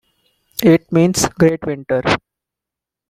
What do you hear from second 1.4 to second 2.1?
winter".